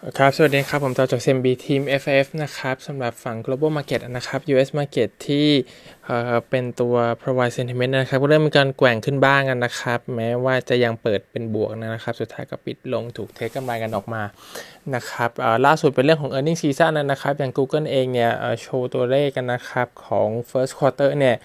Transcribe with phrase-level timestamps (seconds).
[0.00, 5.48] ครับ สวัสดีครับ ผมต่อจาก CMB Team FF นะครับสำหรับฝั่ง global market นะครับ US market ที่
[6.50, 14.22] เป็นตัว provide sentiment นะครับ ก็เริ่มมีการแกว่งขึ้นบ้างกันนะครับ แม้ว่าจะยังเปิดเป็นบวกนะครับ สุดท้ายก็ปิดลงถูกเทคกำไรกันออกมา
[14.94, 15.30] นะครับ
[15.66, 18.30] ล่าสุดเป็นเรื่องของ earning season นะครับ อย่าง Google เองเนี่ย
[18.62, 21.36] โชว์ตัวเลขกันนะครับ ของ first quarter เนี่ย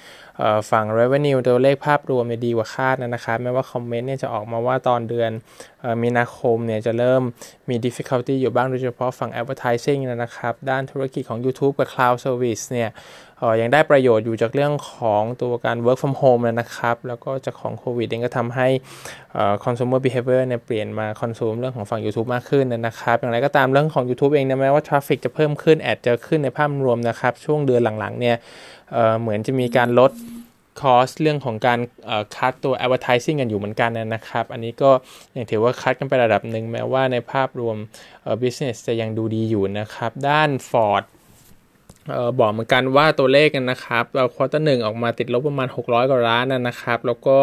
[0.71, 5.31] ฝั่ง revenue ตัวเลขภาพรวมเนี่ยดีกว่าคาดนะครับแม้ว่าคอมเมนต์เนี่ยจะออกมาว่าตอนเดือน
[6.01, 7.21] มีนาคมเนี่ยจะเริ่ม
[7.69, 12.89] มี difficulty อยู่บ้างโดยเฉพาะฝั่ง advertising นะครับ ด้านธุรกิจของ YouTube กับ cloud service เนี่ย
[13.61, 18.67] ยังได้ประโยชน์อยู่จากเรื่องของตัวการ work from home นะครับ แล้วก็จากของโควิดเองก็ทำให้
[19.63, 28.35] consumer behavior เนี่ยเปลี่ยนมา consume เรื่องของฝั่ง YouTube มากขึ้นนะครับ อย่างไรก็ตามเรื่องของ YouTube เองนะแม้ว่า traffic จะเพิ่มขึ้นแอดจะขึ้นในภาพรวมนะครับ ช่วงเดือนหลังๆเนี่ย
[29.21, 30.11] เหมือนจะมีการลด
[30.81, 31.79] คอสเรื่องของการ
[32.35, 34.91] cut ตัว advertising กันอยู่เหมือนกันนะครับ อันนี้ก็
[35.35, 37.75] ยังถือว่า cut กันไประดับหนึ่งแม้ว่าในภาพรวม
[38.41, 41.03] business จะยังดูดีอยู่นะครับ ด้าน Ford
[42.39, 44.03] บอกเหมือนกันว่าตัวเลขกันนะครับ
[44.35, 47.37] quarter หนึ่งออกมาติดลบประมาณ 600 กว่าล้านนะครับ แล้วก็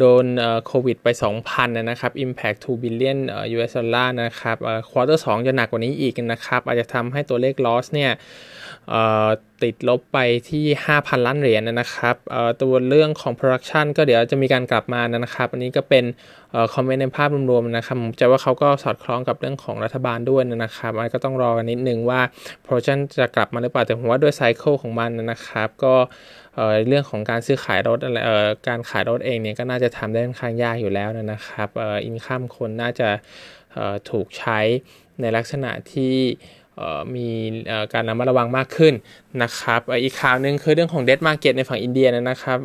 [0.00, 0.26] โดน
[0.66, 1.08] โควิดไป
[1.42, 3.18] 2,000 นะครับ Impact 2 billion
[3.56, 4.56] US dollar นะครับ
[4.90, 8.10] quarter สองจะหนักกว่านี้อีกนะครับ อาจจะทำให้ตัวเลข loss เนี่ย
[9.62, 10.18] ติดลบไป
[10.50, 12.16] ที่ 5,000 ล้านเหรียญนะครับ
[12.62, 16.04] ตัวเรื่องของ production ก็เดี๋ยวจะมีการกลับมานะครับ อันนี้ก็เป็น
[16.74, 22.20] คอมเมนต์ในภาพรวมๆนะครับผมจะว่าเขาก็สอดคล้องกับเรื่องของรัฐบาลด้วยนะครับอันก็ต้องรอกันนิดนึงว่า
[22.64, 25.94] production จะกลับมาหรือเปล่าแต่ผมว่าด้วยไซเคิลของมันนะครับ ก็
[26.88, 28.18] เรื่องของการซื้อขายรถอะไร
[28.68, 31.68] การขายรถเองเนี่ยก็น่าจะทำได้ค่อนข้างยากอยู่แล้วนะครับ
[32.04, 33.08] อินข้ามคนน่าจะ
[34.10, 34.60] ถูกใช้
[35.20, 36.14] ในลักษณะที่
[37.16, 37.28] มี
[37.92, 38.94] การระมัดระวังมากขึ้น
[39.42, 42.58] นะครับอีกข่าวหนึ่งคือเรื่องของเด d มาร์เก็ตในฝั่งอินเดียนะครับ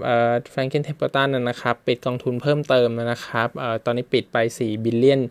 [0.52, 3.48] Franklin Templeton นะครับปิดกองทุนเพิ่มเติมนะครับ
[3.86, 5.22] ตอนนี้ปิดไป 4 billion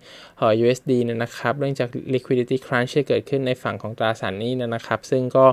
[0.62, 5.44] USD นะครับเนื่องจาก liquidity crunch ที่เกิดขึ้นในฝั่งของตราสารนี้นะครับ ซึ่งก็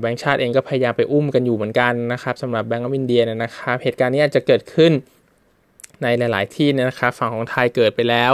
[0.00, 4.92] แบงก์ชาติเองก็พยายามไปอุ้มกันอยู่เหมือนกันนะครับสำหรับแบงก์ออินเดียนะครับ เหตุการณ์นี้อาจจะเกิดขึ้น
[6.02, 8.32] ในหลาย ๆ ที่นะครับ ฝั่งของไทยเกิดไปแล้ว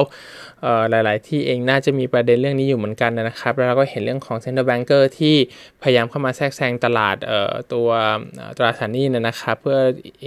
[0.90, 5.36] หลาย ๆ ที่เองน่าจะมีประเด็นเรื่องนี้อยู่เหมือนกันนะครับ แล้วเราก็เห็นเรื่องของ central banker ที่
[5.82, 7.16] พยายามเข้ามาแทรกแซงตลาด
[7.72, 7.88] ตัว
[8.56, 9.78] ตราสารหนี้นะครับ เพื่อ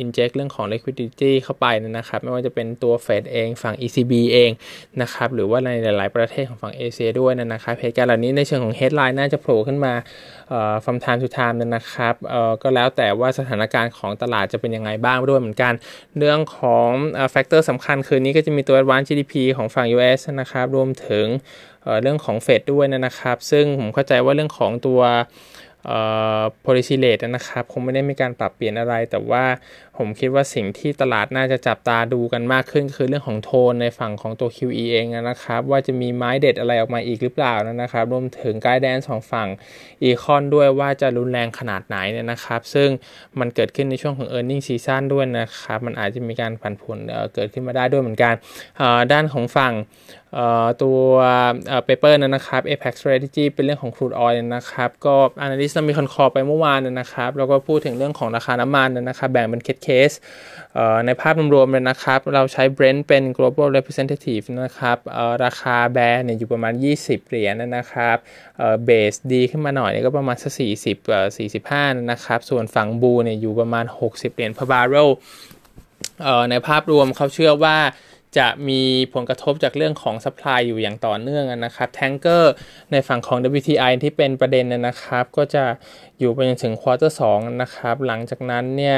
[0.01, 4.51] inject เรื่องของ liquidity เข้าไปนะครับ ไม่ว่าจะเป็นตัว Fed เองฝั่ง ECB เอง
[5.01, 9.93] นะครับ หรือว่าในหลาย ๆ ประเทศของฝั่งเอเชียด้วยนะครับเหตุการณ์เหล่านี้ในเชิงของ headline น่าจะโผล่ขึ้นมา
[10.83, 12.13] from time to time นะครับ
[12.61, 15.73] ก็แล้วแต่ว่าสถานการณ์ของตลาดจะเป็นยังไงบ้างด้วยเหมือนกัน
[16.17, 16.89] เรื่องของ
[17.31, 21.25] แฟกเตอร์สำคัญคืนนี้ก็จะมีตัว advance GDP ของฝั่ง US นะครับ รวมถึง
[22.01, 25.01] เรื่องของเฟดด้วยนะครับ ซึ่งผมเข้าใจว่าเรื่องของตัว
[26.65, 29.43] policy rate นะครับ คงไม่ได้มีการปรับเปลี่ยนอะไร แต่ว่า
[29.97, 39.47] ผมคิดว่าสิ่งที่ตลาดน่าจะจับตาดูกันมากขึ้น คือเรื่องของโทนในฝั่งของตัว QE เองนะครับ ว่าจะมีไม้เด็ดอะไรออกมาอีกหรือเปล่านะครับ รวมถึงไกด์แดนของฝั่ง
[40.03, 42.89] econ ด้วยว่าจะรุนแรงขนาดไหนเนี่ยนะครับ ซึ่ง
[43.39, 46.97] มันเกิดขึ้นในช่วงของ earnings season ด้วยนะครับ มันอาจจะมีการผันผวน
[47.33, 48.33] เกิดขึ้นมาได้ด้วยเหมือนกัน
[49.11, 49.73] ด้านของฝั่ง
[50.83, 50.99] ตัว
[51.85, 55.15] paper นั่นนะครับ APAC strategy เป็นเรื่องของ crude oil นะครับ ก็
[55.45, 60.11] analyst มี con call ไปเมื่อวานนะครับ แล้วก็พูดถึงเรื่องของราคาน้ำมันนะครับ แบ่งเป็นเคส
[61.05, 64.97] ในภาพรวมๆเลยนะครับ เราใช้ Brent เป็น global representative นะครับ
[65.43, 68.17] ราคาแบร์เนี่ยอยู่ประมาณ 20 เหรียญนะครับ
[68.85, 75.09] เบสดีขึ้นมาหน่อยก็ประมาณสัก40 45 นะครับ ส่วนฝั่งบูเนี่ยอยู่ประมาณ 60 เหรียญ per barrel
[76.49, 77.77] ในภาพรวมเขาเชื่อว่า
[78.37, 78.81] จะมี
[79.13, 82.53] ผลกระทบจากเรื่องของสป라이อยู่อย่างต่อเนื่องนะครับแทงเกอร์
[82.91, 85.63] ในฝั่งของ WTI ที่เป็นประเด็นนะครับ ก็จะ
[86.19, 87.21] อยู่ไปจนถึงควอเตอร์ส
[87.61, 88.97] นะครับ หลังจากนั้นเนี่ย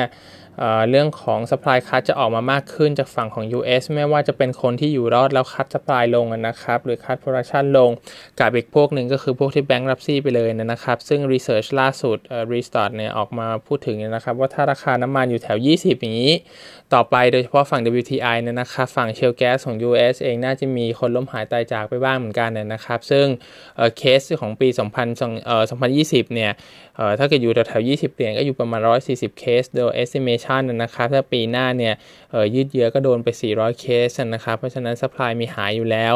[0.89, 7.89] เรื่องของ supply cut จะออกมามากขึ้นจากฝั่งของ US ไม่ว่าจะเป็นคนที่อยู่รอดแล้วคัด supply ลงนะครับ หรือ cut production ลง
[8.39, 12.17] กับอีกพวกหนึ่งก็คือพวกที่ bankruptcy ไปเลยนะครับ ซึ่ง research ล่าสุด
[12.53, 16.33] restart เนี่ยออกมาพูดถึงนะครับ ว่าถ้าราคาน้ำมันอยู่แถว 20 อย่างนี้
[16.93, 23.25] ต่อไปโดยเฉพาะฝั่ง WTI เนี่ยนะครับฝั่ง shale gas ของ US เองน่าจะมีคนล้มหายตายจากไปบ้างเหมือนกันนะครับ ซึ่ง
[23.97, 24.67] เคสของปี
[25.31, 26.51] 2020 เนี่ย
[27.19, 30.45] ถ้าเกิดอยู่แถวๆ20 เหรียญก็อยู่ประมาณ 140 เคสโดย estimation
[30.83, 31.93] นะครับถ้าปีหน้าเนี่ย
[32.55, 36.13] ยืดเยื้อก็โดนไป 400 เคสนะครับเพราะฉะนั้น supply มีหายอยู่แล้ว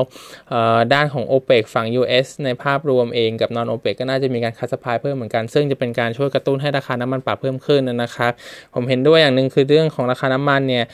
[0.94, 8.32] ด้านของ OPEC ฝั่ง US ในภาพรวมเองกับ non OPEC ก็น่าจะมีการคัด supply เพิ่มเหมือนกัน ซึ่งจะเป็นการช่วยกระตุ้นให้ราคาน้ำมันปรับเพิ่มขึ้นนะครับ
[8.74, 10.86] ผมเห็นด้วยอย่างหนึ่งคือเรื่องของราคาน้ำมันเนี่ย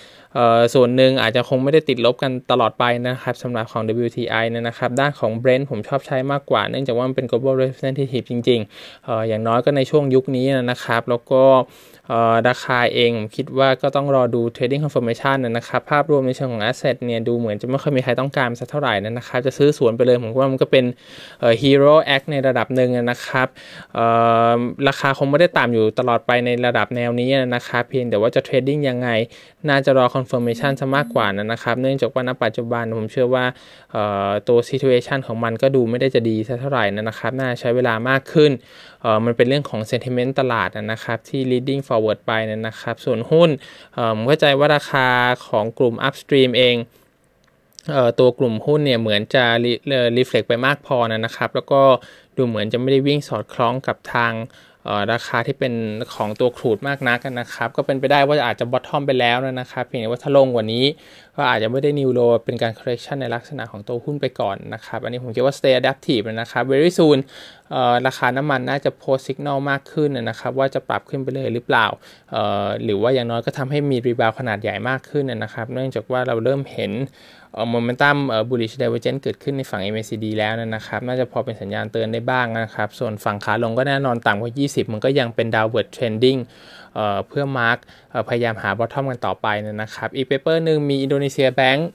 [0.74, 11.44] ส่วนหนึ่งอาจจะคงไม่ได้ติดลบกันตลอดไปนะครับสำหรับของ WTI นะครับด้านของ Brent ผมชอบใช้มากกว่า เนื่องจากว่ามันเป็น global representative จริงๆอย่างน้อยก็ในช่วงยุคนี้นะครับ แล้วก็
[12.50, 20.86] ราคาเองผมคิดว่าก็ต้องรอดู trading confirmation นะครับ ภาพรวมในเชิงของ asset เนี่ยดูเหมือนจะไม่ค่อยมีใครต้องการสักเท่าไหร่นะครับ จะซื้อสวนไปเลย ผมว่ามันก็เป็น
[21.62, 23.48] hero act ในระดับหนึ่งนะครับ
[24.88, 29.09] ราคาคงไม่ได้ต่ำอยู่ตลอดไปในระดับแนวนี้นะครับ เพียงแต่ว่าจะ trading ยังไง
[29.69, 33.45] น่าจะรอ confirmation ซะมากกว่านะครับ เนื่องจากว่าณปัจจุบันผมเชื่อว่า
[34.48, 38.51] ตัว situation ของมันก็ดูไม่ได้จะดีสักเท่าไหร่นะครับ น่าใช้เวลามากขึ้น
[39.25, 42.32] มันเป็นเรื่องของ sentiment ตลาดนะครับที่ leading forward ไป
[42.68, 43.50] นะครับ ส่วนหุ้น
[44.16, 45.08] ผมเข้าใจว่าราคา
[45.48, 46.76] ของกลุ่ม upstream เอง
[48.20, 49.46] ตัวกลุ่มหุ้นเนี่ยเหมือนจะ
[50.18, 51.82] reflect ไปมากพอนะครับ แล้วก็
[52.38, 54.34] ดูเหมือนจะไม่ได้วิ่งสอดคล้องกับทาง
[55.12, 55.74] ราคาที่เป็น
[56.16, 60.86] ของตัว crude มากนักนะครับ ก็เป็นไปได้ว่าอาจจะ bottom ไปแล้วนะครับ เพียงแต่ว่าถ้าลงกว่านี้
[61.38, 67.19] ก็อาจจะไม่ได้ new low เป็นการ correction ในลักษณะของตัวหุ้นไปก่อนนะครับ อันนี้ผมคิดว่า stay adaptive นะครับ very soon
[68.07, 71.88] ราคาน้ำมันน่าจะ post signal มากขึ้นนะครับ ว่าจะปรับขึ้นไปเลยหรือเปล่า
[72.84, 76.92] หรือว่าอย่างน้อยก็ทำให้มี rebound ขนาดใหญ่มากขึ้นนะครับ เนื่องจากว่าเราเริ่มเห็น
[77.69, 78.18] momentum
[78.50, 86.38] bullish divergence เกิดขึ้นในฝั่ง MACD แล้วนะครับ น่าจะพอเป็นสัญญาณเตือนได้บ้างนะครับ ส่วนฝั่งขาลงก็แน่นอนต่ำกว่า 20 มันก็ยังเป็น downward trending
[87.28, 87.78] เพื่อมา
[88.30, 89.48] พยายามหา bottom กันต่อไป
[89.82, 91.90] นะครับอีก paper หนึ่งมี Indonesia bank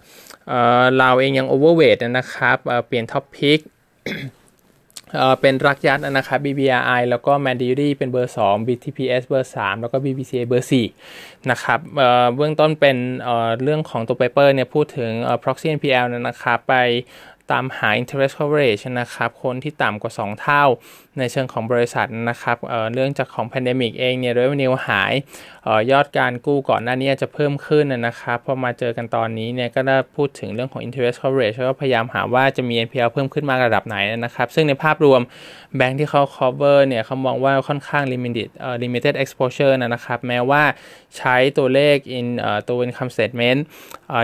[0.98, 2.56] เราเองยัง overweight นะครับ
[2.86, 3.58] เปลี่ยน top pick
[5.40, 9.22] เป็น Rakyat นะครับ BBRI แล้วก็ m a n d i r y เป็นเบอร์ 2 BTPS
[9.26, 10.68] เบอร์ 3 แล้วก็ BBCA เบอร์
[11.08, 11.78] 4 นะครับ
[12.36, 12.96] เบื้องต้นเป็น
[13.62, 15.10] เรื่องของตัว paper เนี่ยพูดถึง
[15.42, 16.74] proxy NPL นะครับ ไป
[17.50, 20.64] ตามหา interest coverage นะครับ คนที่ต่ำกว่า 2 เท่า
[21.18, 25.12] ในเชิงของบริษัทนะครับเนื่องจากของ pandemic เองเนี่ย revenue หาย
[25.66, 35.20] ออยอดการกู้ก่อนหน้านี้จะเพิ่มขึ้นนะครับ พอมาเจอกันตอนนี้เนี่ย ก็ได้พูดถึงเรื่องของ interest coverage แล้วก็พยายามหาว่าจะมี NPL เพิ่มขึ้นมาระดับไหนนะครับ ซึ่งในภาพรวม
[35.76, 38.48] แบงค์ที่เขา cover เนี่ยเขามองว่าค่อนข้าง limited
[38.82, 40.62] limited exposure นะครับ แม้ว่า
[41.16, 42.26] ใช้ตัวเลข in
[42.68, 43.60] ตัว income statement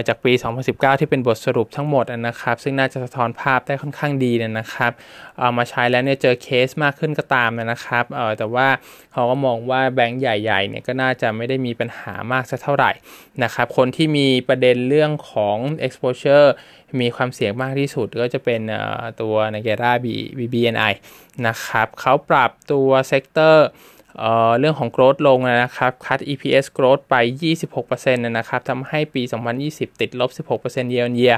[0.08, 0.32] จากปี
[0.66, 4.92] 2019 ที่เป็นบทสรุปทั้งหมดนะครับ ซึ่งน่าจะสะท้อนภาพได้ค่อนข้างดีเนี่ยนะครับ
[5.38, 8.68] เอามาใช้แล้วเนี่ยเจอเคสมากขึ้นก็ตามนะครับเออแต่ว่า
[9.12, 12.90] เขาก็มองว่าแบงก์ใหญ่ๆเนี่ยก็น่าจะไม่ได้มีปัญหามากสักเท่าไหร่
[13.42, 15.56] นะครับคนที่มีประเด็นเรื่องของ
[15.86, 16.46] exposure
[17.00, 18.60] มีความเสี่ยงมากที่สุดก็จะเป็น
[19.20, 19.92] ตัว n a g e r a
[20.38, 20.92] BBNI
[21.46, 23.68] นะครับเขาปรับตัว sector
[24.58, 27.14] เรื่องของ growth ลงนะครับ cut EPS growth ไป
[27.74, 29.22] 26%นะครับทำให้ปี
[29.60, 30.30] 2020 ติดลบ
[30.60, 31.34] 16%เยียร์เยีย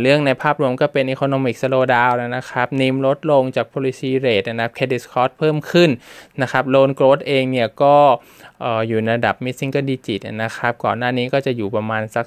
[0.00, 5.90] เรื่องในภาพรวมก็เป็น economic slowdown นะครับ NIM ลดลงจาก policy rate นะครับ credit cost เพิ่มขึ้น
[6.42, 7.96] นะครับ loan growth เองเนี่ยก็
[8.88, 12.24] อยู่ในระดับ mid single digit นะครับ ก่อนหน้านี้ก็จะอยู่ประมาณสัก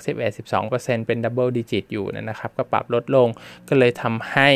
[0.54, 3.28] 11-12%เป็น double digit อยู่นะครับ ก็ปรับลดลง
[3.68, 4.50] ก็เลยทำให้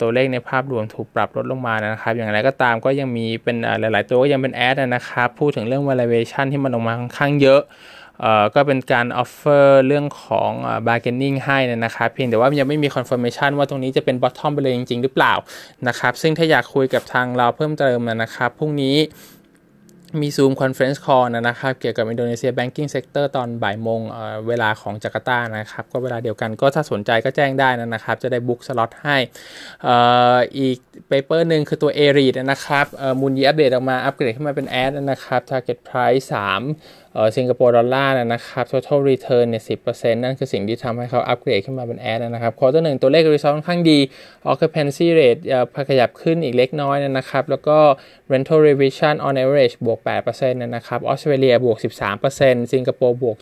[0.00, 7.62] ตัวเลขในภาพรวมถูกปรับลดลงมานะครับ อย่างไรก็ตามก็ยังมีเป็นหลาย ๆ ตัวก็ยังเป็น Add นะครับ พูดถึงเรื่อง valuation ที่มันลงมาค่อนข้างเยอะ
[8.54, 10.50] ก็เป็นการ offer เรื่องของ
[10.86, 15.34] bargaining ให้นะครับเพียงแต่ว่ายังไม่มี confirmation ว่าตรงนี้จะเป็น bottom ไปเลยจริง ๆ หรือเปล่า
[15.88, 18.96] นะครับ ซึ่งถ้าอยากคุยกับทางเราเพิ่มเติมนะครับพรุ่งนี้
[20.20, 24.00] มี Zoom conference call นะครับ เกี่ยวกับ Indonesia banking sector ตอนบ่ายโมง
[24.48, 29.16] เวลาของจาการ์ตานะครับ ก็เวลาเดียวกันก็ถ้าสนใจก็แจ้งได้นะครับ จะได้ book slot ให้
[30.58, 30.78] อีก
[31.08, 32.86] paper หนึ่งคือตัว A-REIT นะครับ
[33.20, 39.74] Mun Yee อัปเดตออกมาอัปเกรดขึ้นมาเป็น Add นะครับ Target Price 3 สิงคโปร์ดอลลาร์นะครับ total return เนี่ยสิ
[40.22, 43.98] นั่นคือสิ่งที่ทำให้เขาอัปเกรดขึ้นมาเป็น Add นะครับ quarter หนึ่งตัวเลข result ค่อนข้างดี
[44.50, 45.40] occupancy rate
[45.88, 47.78] ขยับขึ้นอีกเล็กน้อยนะครับ แล้วก็
[48.32, 51.78] rental revision on average บวก 8%นะครับออสเตรเลียบวก
[52.24, 53.36] 13%สิงคโปร์บวก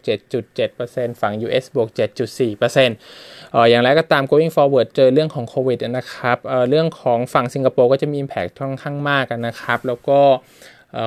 [0.59, 10.21] 7.7%ฝั่ง US บวก 7.4%ออย่างไรก็ตาม going forward เจอเรื่องของโควิดนะครับเเรื่องของฝั่งสิงคโปร์ก็จะมี impact ค่อนข้างมากนะครับ แล้วก็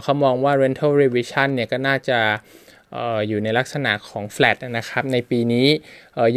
[0.04, 2.20] เขามองว่า rental revision เนี่ยก็น่าจะ
[3.28, 5.68] อยู่ในลักษณะของ flat นะครับ ในปีนี้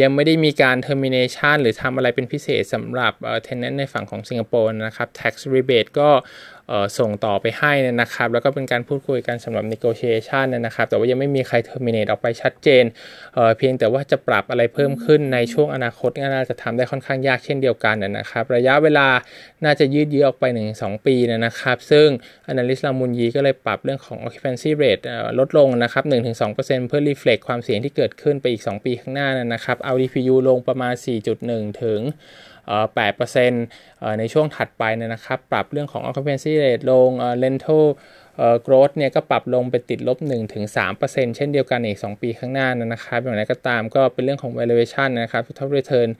[0.00, 3.12] ยังไม่ได้มีการ termination หรือทำอะไรเป็นพิเศษสำหรับ
[3.46, 6.10] tenant ในฝั่งของสิงคโปร์นะครับ tax rebate ก็
[6.98, 12.84] ส่งต่อไปให้นะครับ แล้วก็เป็นการพูดคุยกันสำหรับ negotiation นะครับ แต่ว่ายังไม่มีใคร terminate ออกไปชัดเจน
[13.34, 19.08] เเพียงแต่ว่าจะปรับอะไรเพิ่มขึ้นในช่วงอนาคตน่าจะทำได้ค่อนข้างยากเช่นเดียวกันนะครับ ระยะเวลา
[19.64, 20.44] น่าจะยืดเยื้อออกไป
[20.76, 22.08] 1-2 ปีนะครับ ซึ่ง
[22.50, 25.02] analyst ลามุนยีก็เลยปรับเรื่องของ occupancy rate
[25.38, 26.04] ลดลงนะครับ
[26.46, 26.54] 1-2%
[26.88, 30.94] เพื่อ reflect ความเสี่ยงที่เกิดขึ้นไปอีก 2 ปีข้างหน้านะครับเอา DPU ลงประมาณ
[31.38, 32.00] 4.1 ถึง
[32.70, 37.10] 8%ในช่วงถัดไปนะครับ ปรับเรื่องของ occupancy rate ลง
[37.42, 37.84] rental
[38.36, 40.18] เอ่อ growth เนี่ยก็ปรับลงไปติดลบ
[40.76, 46.10] 1-3%เช่นเดียวกันอีก 2 ปีข้างหน้านะครับอย่างไรก็ตามก็เป็นเรื่องของ valuation นะครับ total return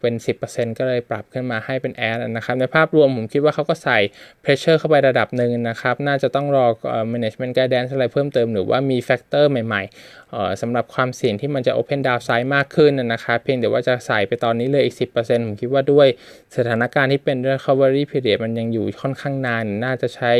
[0.00, 0.14] เป็น
[0.46, 3.98] 10%ก็เลยปรับขึ้นมาให้เป็น add นะครับในภาพรวมผมคิดว่าเขาก็ใส่
[4.44, 6.66] pressure เข้าไประดับหนึ่งนะครับน่าจะต้องรอ
[7.12, 16.08] management guidance อะไรเพิ่มเติมหรือว่ามี factor ใหม่ๆสำหรับความเสี่ยงที่มันจะ open downside มากขึ้นนะครับเพียงแต่ว่าจะใส่ไปตอนนี้เลยอีก 10%ผมคิดว่าด้วย
[16.56, 20.32] สถานการณ์ที่เป็น recovery period มันยังอยู่ค่อนข้างนาน น่าจะใช้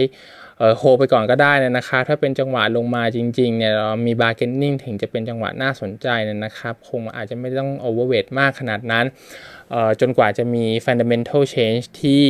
[0.78, 6.08] โฮไปก่อนก็ได้นะครับ ถ้าเป็นจังหวะลงมาจริงๆเนี่ยเรามีบาร์เกนนิ่งถึงจะเป็นจังหวะน่าสนใจ
[6.44, 9.04] นะครับ คงอาจจะไม่ต้องโอเวอร์เวทมากขนาดนั้น
[10.00, 12.22] จนกว่าจะมี fundamental change ที่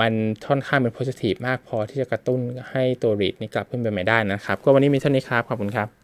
[0.00, 0.12] มัน
[0.44, 2.40] ท่อนข้างเป็น positive มากพอที่จะกระตุ้น
[2.70, 6.03] ให้ตัวรีดนี้กลับขึ้นไปใหม่ได้นะครับ ก็วันนี้มีเท่านี้ครับ ขอบคุณครับ